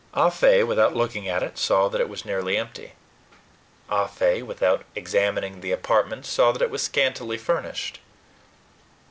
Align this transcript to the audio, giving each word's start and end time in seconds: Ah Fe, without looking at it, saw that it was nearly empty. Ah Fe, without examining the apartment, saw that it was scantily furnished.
Ah 0.15 0.31
Fe, 0.31 0.63
without 0.63 0.95
looking 0.95 1.27
at 1.27 1.43
it, 1.43 1.59
saw 1.59 1.87
that 1.87 2.01
it 2.01 2.09
was 2.09 2.25
nearly 2.25 2.57
empty. 2.57 2.93
Ah 3.87 4.07
Fe, 4.07 4.41
without 4.41 4.83
examining 4.95 5.61
the 5.61 5.71
apartment, 5.71 6.25
saw 6.25 6.51
that 6.51 6.61
it 6.63 6.71
was 6.71 6.81
scantily 6.81 7.37
furnished. 7.37 7.99